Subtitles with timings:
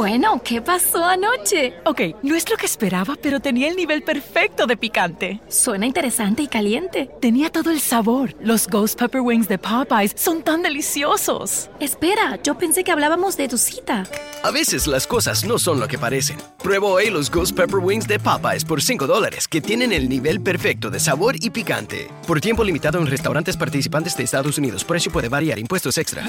[0.00, 1.74] Bueno, ¿qué pasó anoche?
[1.84, 5.42] Ok, no es lo que esperaba, pero tenía el nivel perfecto de picante.
[5.48, 7.10] Suena interesante y caliente.
[7.20, 8.34] Tenía todo el sabor.
[8.42, 11.68] Los Ghost Pepper Wings de Popeyes son tan deliciosos.
[11.80, 14.04] Espera, yo pensé que hablábamos de tu cita.
[14.42, 16.38] A veces las cosas no son lo que parecen.
[16.62, 20.40] Prueba hoy los Ghost Pepper Wings de Popeyes por 5 dólares, que tienen el nivel
[20.40, 22.10] perfecto de sabor y picante.
[22.26, 24.82] Por tiempo limitado en restaurantes participantes de Estados Unidos.
[24.82, 25.58] Precio puede variar.
[25.58, 26.24] Impuestos extra.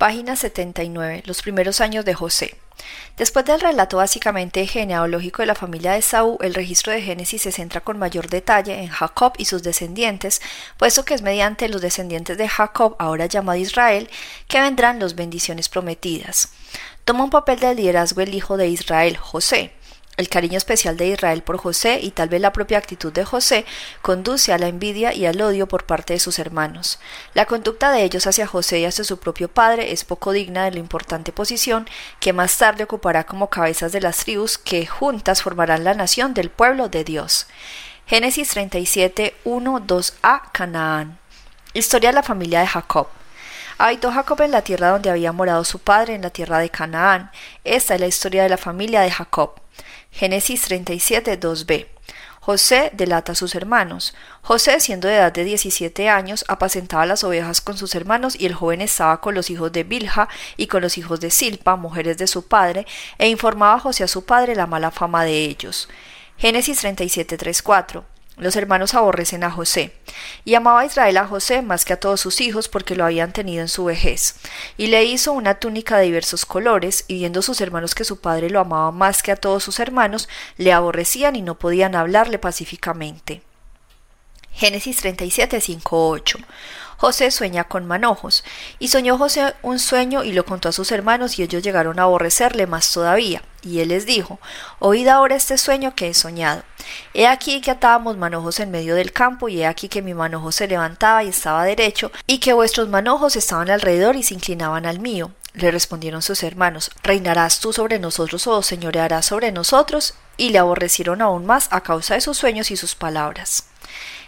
[0.00, 1.24] Página 79.
[1.26, 2.56] Los primeros años de José.
[3.18, 7.52] Después del relato básicamente genealógico de la familia de Saúl, el registro de Génesis se
[7.52, 10.40] centra con mayor detalle en Jacob y sus descendientes,
[10.78, 14.08] puesto que es mediante los descendientes de Jacob, ahora llamado Israel,
[14.48, 16.48] que vendrán las bendiciones prometidas.
[17.04, 19.70] Toma un papel de liderazgo el hijo de Israel, José.
[20.20, 23.64] El cariño especial de Israel por José y tal vez la propia actitud de José
[24.02, 26.98] conduce a la envidia y al odio por parte de sus hermanos.
[27.32, 30.72] La conducta de ellos hacia José y hacia su propio padre es poco digna de
[30.72, 35.84] la importante posición que más tarde ocupará como cabezas de las tribus que juntas formarán
[35.84, 37.46] la nación del pueblo de Dios.
[38.04, 41.18] Génesis 37, 1, 2a Canaán.
[41.72, 43.08] Historia de la familia de Jacob.
[43.78, 47.30] Habitó Jacob en la tierra donde había morado su padre, en la tierra de Canaán.
[47.64, 49.54] Esta es la historia de la familia de Jacob.
[50.10, 51.86] Génesis 37, 2b.
[52.40, 54.14] José delata a sus hermanos.
[54.42, 58.54] José, siendo de edad de 17 años, apacentaba las ovejas con sus hermanos y el
[58.54, 62.26] joven estaba con los hijos de Bilha y con los hijos de Silpa, mujeres de
[62.26, 62.86] su padre,
[63.18, 65.88] e informaba a José a su padre la mala fama de ellos.
[66.38, 68.04] Génesis 37, 3, 4.
[68.40, 69.92] Los hermanos aborrecen a José.
[70.46, 73.34] Y amaba a Israel a José más que a todos sus hijos porque lo habían
[73.34, 74.36] tenido en su vejez.
[74.78, 78.48] Y le hizo una túnica de diversos colores, y viendo sus hermanos que su padre
[78.48, 83.42] lo amaba más que a todos sus hermanos, le aborrecían y no podían hablarle pacíficamente.
[84.52, 86.38] Génesis 37, 5, 8.
[87.00, 88.44] José sueña con manojos.
[88.78, 92.02] Y soñó José un sueño y lo contó a sus hermanos y ellos llegaron a
[92.02, 93.42] aborrecerle más todavía.
[93.62, 94.38] Y él les dijo,
[94.80, 96.62] Oíd ahora este sueño que he soñado.
[97.14, 100.52] He aquí que atábamos manojos en medio del campo y he aquí que mi manojo
[100.52, 104.98] se levantaba y estaba derecho y que vuestros manojos estaban alrededor y se inclinaban al
[104.98, 105.32] mío.
[105.54, 110.16] Le respondieron sus hermanos, ¿reinarás tú sobre nosotros o señorearás sobre nosotros?
[110.36, 113.69] Y le aborrecieron aún más a causa de sus sueños y sus palabras.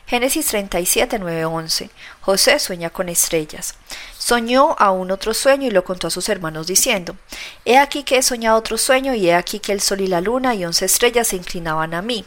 [0.07, 1.91] Génesis 37, 9, 11.
[2.21, 3.75] José sueña con estrellas.
[4.19, 7.17] Soñó aún otro sueño y lo contó a sus hermanos diciendo,
[7.65, 10.21] He aquí que he soñado otro sueño y he aquí que el sol y la
[10.21, 12.25] luna y once estrellas se inclinaban a mí.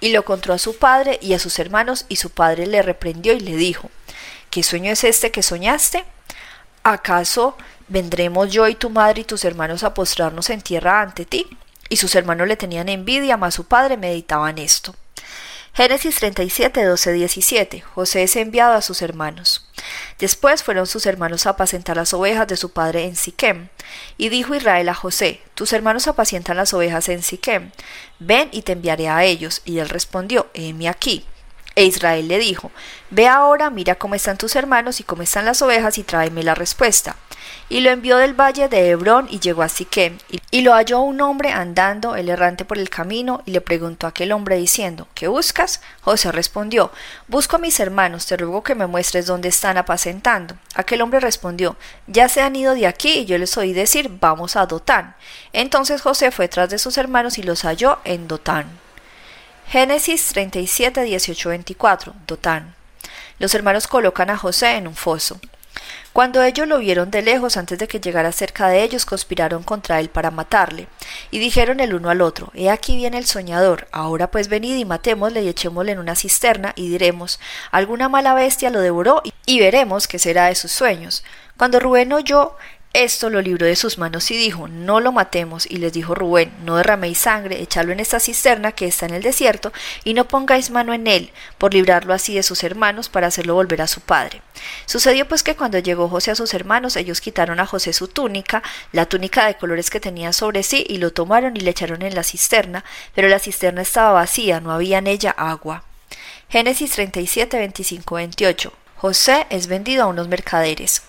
[0.00, 3.32] Y lo contó a su padre y a sus hermanos y su padre le reprendió
[3.32, 3.90] y le dijo,
[4.50, 6.04] ¿Qué sueño es este que soñaste?
[6.82, 7.56] ¿Acaso
[7.86, 11.46] vendremos yo y tu madre y tus hermanos a postrarnos en tierra ante ti?
[11.88, 14.94] Y sus hermanos le tenían envidia, mas su padre meditaba en esto.
[15.72, 17.80] Génesis 37, 12, 17.
[17.80, 19.66] José es enviado a sus hermanos.
[20.18, 23.68] Después fueron sus hermanos a apacentar las ovejas de su padre en Siquem.
[24.18, 27.70] Y dijo Israel a José, Tus hermanos apacientan las ovejas en Siquem.
[28.18, 29.62] Ven y te enviaré a ellos.
[29.64, 31.24] Y él respondió, Heme aquí.
[31.80, 32.70] E Israel le dijo,
[33.08, 36.54] Ve ahora, mira cómo están tus hermanos y cómo están las ovejas y tráeme la
[36.54, 37.16] respuesta.
[37.70, 40.18] Y lo envió del valle de Hebrón y llegó a Siquem.
[40.50, 44.10] Y lo halló un hombre andando, el errante por el camino, y le preguntó a
[44.10, 45.80] aquel hombre diciendo, ¿Qué buscas?
[46.02, 46.92] José respondió,
[47.28, 50.56] Busco a mis hermanos, te ruego que me muestres dónde están apacentando.
[50.74, 51.76] Aquel hombre respondió,
[52.06, 55.16] Ya se han ido de aquí, y yo les oí decir, Vamos a Dotán.
[55.54, 58.66] Entonces José fue tras de sus hermanos y los halló en Dotán.
[59.70, 62.14] Génesis 37, 18, 24.
[62.26, 62.74] Dotán.
[63.38, 65.38] Los hermanos colocan a José en un foso.
[66.12, 70.00] Cuando ellos lo vieron de lejos, antes de que llegara cerca de ellos, conspiraron contra
[70.00, 70.88] él para matarle.
[71.30, 74.84] Y dijeron el uno al otro, He aquí viene el soñador, ahora pues venid y
[74.84, 77.38] matémosle y echémosle en una cisterna, y diremos,
[77.70, 81.22] alguna mala bestia lo devoró, y veremos qué será de sus sueños.
[81.56, 82.56] Cuando Rubén oyó
[82.92, 85.64] esto lo libró de sus manos y dijo, no lo matemos.
[85.70, 89.22] Y les dijo Rubén, no derraméis sangre, echadlo en esta cisterna que está en el
[89.22, 89.72] desierto,
[90.02, 93.80] y no pongáis mano en él, por librarlo así de sus hermanos, para hacerlo volver
[93.82, 94.42] a su padre.
[94.86, 98.62] Sucedió pues que cuando llegó José a sus hermanos, ellos quitaron a José su túnica,
[98.90, 102.16] la túnica de colores que tenía sobre sí, y lo tomaron y le echaron en
[102.16, 102.84] la cisterna,
[103.14, 105.84] pero la cisterna estaba vacía, no había en ella agua.
[106.48, 108.72] Génesis 37, 25, 28.
[109.00, 111.00] José es vendido a unos mercaderes.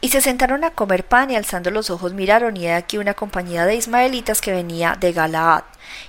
[0.00, 3.14] Y se sentaron a comer pan y alzando los ojos miraron y he aquí una
[3.14, 5.62] compañía de ismaelitas que venía de Galaad.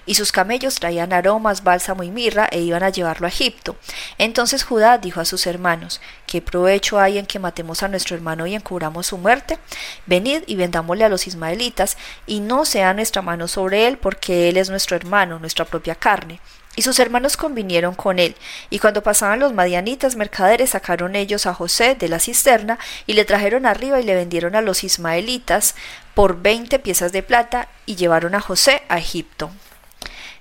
[0.08, 3.78] Y sus camellos traían aromas, bálsamo y mirra e iban a llevarlo a Egipto.
[4.18, 8.48] Entonces Judá dijo a sus hermanos, ¿qué provecho hay en que matemos a nuestro hermano
[8.48, 9.60] y encubramos su muerte?
[10.08, 14.58] Venid y vendámosle a los ismaelitas, y no sea nuestra mano sobre él, porque él
[14.58, 16.42] es nuestro hermano, nuestra propia carne.
[16.78, 18.36] Y sus hermanos convinieron con él,
[18.70, 22.78] y cuando pasaban los madianitas mercaderes sacaron ellos a José de la cisterna
[23.08, 25.74] y le trajeron arriba y le vendieron a los ismaelitas
[26.14, 29.50] por veinte piezas de plata y llevaron a José a Egipto.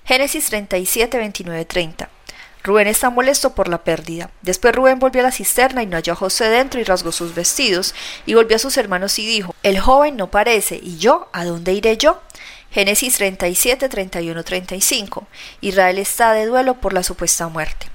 [0.05, 2.09] Génesis 37, 29, 30.
[2.63, 4.29] Rubén está molesto por la pérdida.
[4.43, 7.33] Después Rubén volvió a la cisterna y no halló a José dentro y rasgó sus
[7.33, 7.95] vestidos,
[8.27, 11.29] y volvió a sus hermanos y dijo, El joven no parece, ¿y yo?
[11.33, 12.21] ¿A dónde iré yo?
[12.71, 15.27] Génesis 37, 31, 35.
[15.61, 17.87] Israel está de duelo por la supuesta muerte.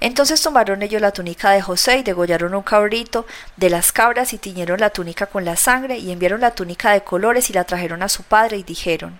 [0.00, 3.26] Entonces tomaron ellos la túnica de José y degollaron un cabrito
[3.56, 7.02] de las cabras y tiñeron la túnica con la sangre y enviaron la túnica de
[7.02, 9.18] colores y la trajeron a su padre y dijeron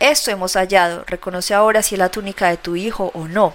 [0.00, 3.54] esto hemos hallado, reconoce ahora si es la túnica de tu hijo o no.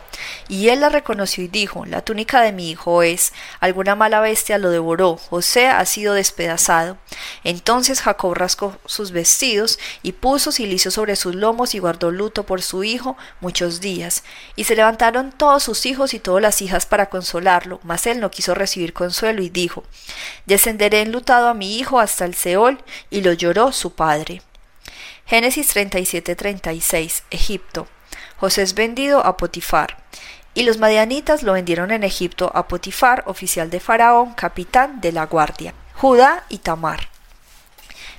[0.50, 3.32] Y él la reconoció y dijo, la túnica de mi hijo es,
[3.62, 6.98] alguna mala bestia lo devoró, José ha sido despedazado.
[7.46, 12.62] Entonces Jacob rascó sus vestidos y puso silicio sobre sus lomos y guardó luto por
[12.62, 14.26] su hijo muchos días.
[14.58, 18.32] Y se levantaron todos sus hijos y todas las hijas para consolarlo, mas él no
[18.32, 19.84] quiso recibir consuelo y dijo,
[20.46, 24.42] descenderé enlutado a mi hijo hasta el Seol, y lo lloró su padre.
[25.26, 27.88] Génesis 37-36, Egipto.
[28.38, 30.04] José es vendido a Potifar.
[30.56, 35.26] Y los madianitas lo vendieron en Egipto a Potifar, oficial de Faraón, capitán de la
[35.26, 35.74] guardia.
[35.96, 37.10] Judá y Tamar.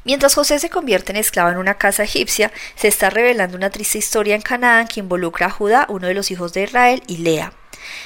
[0.04, 3.98] Mientras José se convierte en esclavo en una casa egipcia, se está revelando una triste
[3.98, 7.52] historia en Canaán que involucra a Judá, uno de los hijos de Israel, y Lea.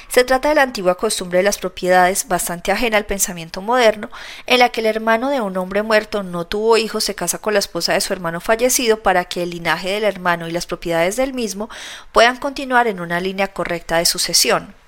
[0.07, 4.09] Se trata de la antigua costumbre de las propiedades, bastante ajena al pensamiento moderno,
[4.45, 7.53] en la que el hermano de un hombre muerto no tuvo hijos se casa con
[7.53, 11.15] la esposa de su hermano fallecido para que el linaje del hermano y las propiedades
[11.15, 11.69] del mismo
[12.11, 14.78] puedan continuar en una línea correcta de sucesión.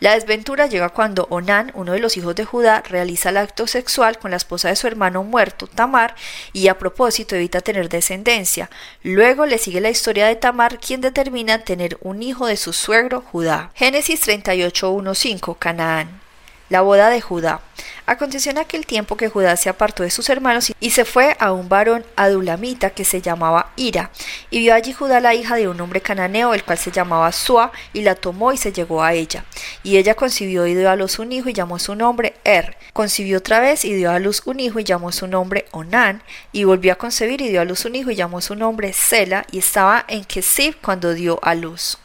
[0.00, 4.18] La desventura llega cuando Onán, uno de los hijos de Judá, realiza el acto sexual
[4.18, 6.14] con la esposa de su hermano muerto, Tamar,
[6.52, 8.70] y a propósito evita tener descendencia.
[9.02, 13.20] Luego le sigue la historia de Tamar, quien determina tener un hijo de su suegro
[13.20, 13.72] Judá.
[13.74, 16.29] Génesis 38.1.5 Canaán.
[16.70, 17.60] La boda de Judá.
[18.06, 21.52] Aconteció en aquel tiempo que Judá se apartó de sus hermanos y se fue a
[21.52, 24.10] un varón adulamita que se llamaba Ira,
[24.50, 27.72] y vio allí Judá la hija de un hombre cananeo, el cual se llamaba Sua,
[27.92, 29.44] y la tomó y se llegó a ella.
[29.82, 32.76] Y ella concibió y dio a luz un hijo y llamó su nombre Er.
[32.92, 36.62] Concibió otra vez y dio a luz un hijo y llamó su nombre Onán, y
[36.62, 39.58] volvió a concebir y dio a luz un hijo y llamó su nombre Sela, y
[39.58, 41.98] estaba en Kesib cuando dio a luz.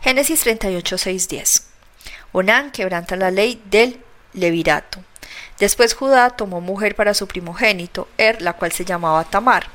[0.00, 0.96] Génesis 38,
[1.28, 1.63] 10.
[2.36, 4.00] Onán quebranta la ley del
[4.32, 4.98] levirato.
[5.60, 9.68] Después Judá tomó mujer para su primogénito, Er, la cual se llamaba Tamar.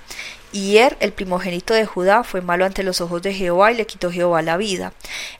[0.52, 3.88] Y Er, el primogénito de Judá, fue malo ante los ojos de Jehová y le
[3.88, 4.92] quitó Jehová la vida.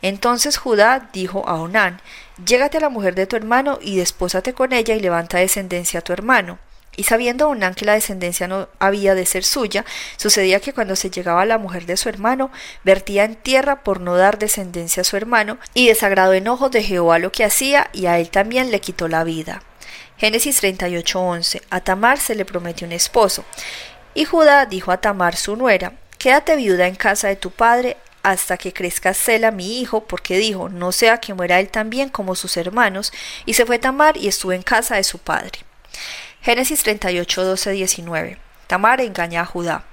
[0.02, 2.00] Entonces Judá dijo a Onán,
[2.46, 6.04] Llégate a la mujer de tu hermano y despósate con ella y levanta descendencia a
[6.04, 6.58] tu hermano.
[7.00, 9.86] Y sabiendo Onán que la descendencia no había de ser suya,
[10.18, 12.52] sucedía que cuando se llegaba la mujer de su hermano,
[12.84, 16.84] vertía en tierra por no dar descendencia a su hermano, y desagradó en ojos de
[16.84, 19.64] Jehová lo que hacía, y a él también le quitó la vida.
[20.18, 21.62] Génesis 38:11.
[21.70, 23.46] A Tamar se le prometió un esposo.
[24.14, 28.58] Y Judá dijo a Tamar su nuera, Quédate viuda en casa de tu padre hasta
[28.58, 32.58] que crezca Sela mi hijo, porque dijo, no sea que muera él también como sus
[32.58, 33.14] hermanos,
[33.46, 35.60] y se fue Tamar y estuvo en casa de su padre.
[36.42, 38.38] Génesis 38, 12, 19.
[38.68, 39.84] Tamar engaña a Judá.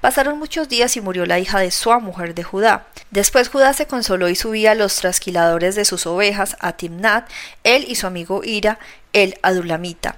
[0.00, 2.86] Pasaron muchos días y murió la hija de Sua, mujer de Judá.
[3.10, 7.30] Después Judá se consoló y subía a los trasquiladores de sus ovejas a Timnat,
[7.62, 8.78] él y su amigo Ira,
[9.12, 10.16] el adulamita.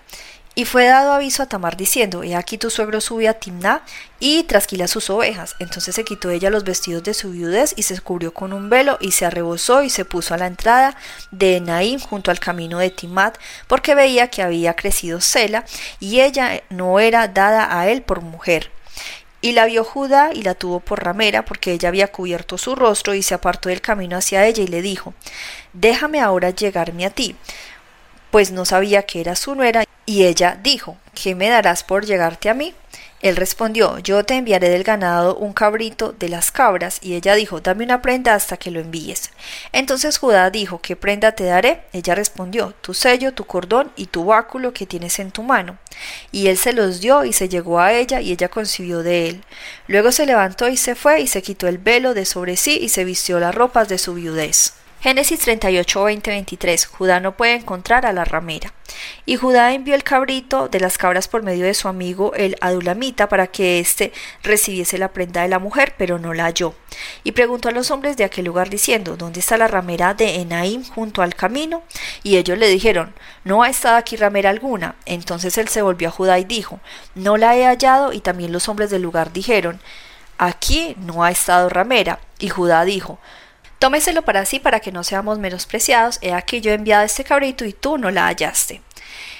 [0.59, 3.83] Y fue dado aviso a Tamar diciendo, He aquí tu suegro sube a Timná
[4.19, 5.55] y trasquila sus ovejas.
[5.59, 8.97] Entonces se quitó ella los vestidos de su viudez y se cubrió con un velo
[8.99, 10.97] y se arrebozó y se puso a la entrada
[11.31, 13.37] de Naim junto al camino de Timat,
[13.67, 15.67] porque veía que había crecido Sela
[16.01, 18.71] y ella no era dada a él por mujer.
[19.43, 23.13] Y la vio Judá y la tuvo por ramera, porque ella había cubierto su rostro,
[23.13, 25.13] y se apartó del camino hacia ella y le dijo,
[25.75, 27.37] Déjame ahora llegarme a ti
[28.37, 32.49] pues no sabía que era su nuera, y ella dijo, ¿qué me darás por llegarte
[32.49, 32.75] a mí?
[33.23, 37.61] Él respondió, yo te enviaré del ganado un cabrito de las cabras, y ella dijo,
[37.61, 39.31] dame una prenda hasta que lo envíes.
[39.73, 41.83] Entonces Judá dijo, ¿qué prenda te daré?
[41.93, 45.79] Ella respondió, tu sello, tu cordón y tu báculo que tienes en tu mano.
[46.31, 49.45] Y él se los dio y se llegó a ella, y ella concibió de él.
[49.89, 52.91] Luego se levantó y se fue, y se quitó el velo de sobre sí, y
[52.91, 54.75] se vistió las ropas de su viudez.
[55.00, 56.87] Génesis 38, 20, 23.
[56.87, 58.73] Judá no puede encontrar a la ramera.
[59.26, 63.29] Y Judá envió el cabrito de las cabras por medio de su amigo el adulamita
[63.29, 64.12] para que éste
[64.43, 66.75] recibiese la prenda de la mujer, pero no la halló.
[67.25, 70.85] Y preguntó a los hombres de aquel lugar diciendo, ¿dónde está la ramera de Enaim
[70.85, 71.83] junto al camino?
[72.23, 74.97] Y ellos le dijeron, no ha estado aquí ramera alguna.
[75.05, 76.81] Entonces él se volvió a Judá y dijo,
[77.15, 78.12] no la he hallado.
[78.12, 79.79] Y también los hombres del lugar dijeron,
[80.38, 82.19] aquí no ha estado ramera.
[82.38, 83.19] Y Judá dijo,
[83.78, 86.18] Tómeselo para sí para que no seamos menospreciados.
[86.23, 88.80] He aquí yo he enviado este cabrito y tú no la hallaste.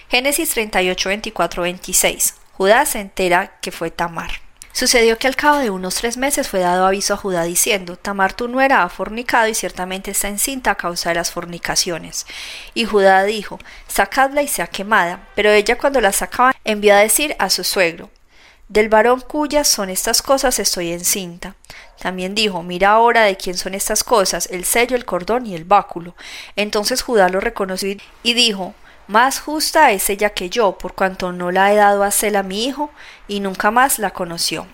[0.09, 2.35] Génesis 38, 24, 26.
[2.53, 4.47] Judá se entera que fue Tamar.
[4.77, 8.35] Sucedió que al cabo de unos tres meses fue dado aviso a Judá diciendo, Tamar
[8.35, 12.27] tu nuera ha fornicado y ciertamente está encinta a causa de las fornicaciones.
[12.75, 15.29] Y Judá dijo, sacadla y sea quemada.
[15.35, 18.11] Pero ella cuando la sacaban envió a decir a su suegro,
[18.69, 21.55] del varón cuyas son estas cosas estoy encinta.
[22.01, 25.65] También dijo, mira ahora de quién son estas cosas, el sello, el cordón y el
[25.65, 26.15] báculo.
[26.57, 28.75] Entonces Judá lo reconoció y dijo,
[29.09, 32.65] más justa es ella que yo, por cuanto no la he dado a Sela mi
[32.65, 32.91] hijo,
[33.29, 34.67] y nunca más la conoció.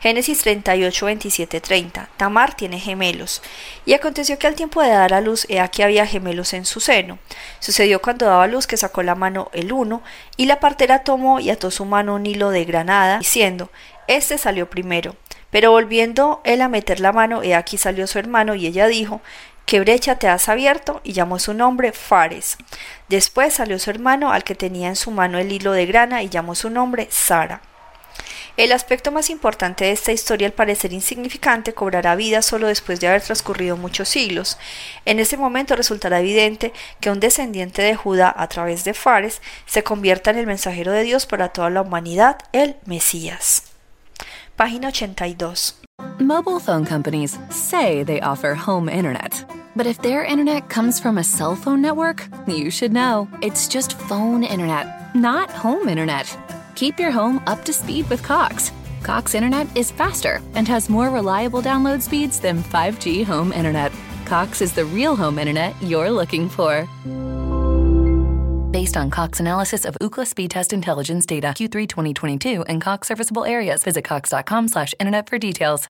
[0.00, 2.08] Génesis 38, 27, 30.
[2.16, 3.42] Tamar tiene gemelos.
[3.86, 6.80] Y aconteció que al tiempo de dar a luz, he aquí había gemelos en su
[6.80, 7.18] seno.
[7.60, 10.02] Sucedió cuando daba luz que sacó la mano el uno,
[10.36, 13.70] y la partera tomó y ató su mano un hilo de granada, diciendo,
[14.06, 15.16] Este salió primero.
[15.50, 19.22] Pero volviendo él a meter la mano, he aquí salió su hermano, y ella dijo,
[19.64, 21.00] ¿Qué brecha te has abierto?
[21.04, 22.58] y llamó su nombre Fares.
[23.08, 26.28] Después salió su hermano, al que tenía en su mano el hilo de grana, y
[26.28, 27.62] llamó su nombre Sara.
[28.56, 33.08] El aspecto más importante de esta historia, al parecer insignificante, cobrará vida solo después de
[33.08, 34.56] haber transcurrido muchos siglos.
[35.04, 39.82] En ese momento resultará evidente que un descendiente de Judá a través de Fares se
[39.82, 43.64] convierta en el mensajero de Dios para toda la humanidad, el Mesías.
[44.56, 45.78] Página 82.
[46.18, 49.44] Mobile phone companies say they offer home internet.
[49.76, 53.28] But if their internet comes from a cell phone network, you should know.
[53.42, 56.26] It's just phone internet, not home internet.
[56.76, 58.70] Keep your home up to speed with Cox.
[59.02, 63.92] Cox Internet is faster and has more reliable download speeds than 5G home internet.
[64.26, 66.86] Cox is the real home internet you're looking for.
[68.72, 73.46] Based on Cox analysis of Ookla speed test intelligence data Q3 2022 and Cox serviceable
[73.46, 75.88] areas, visit cox.com/internet for details.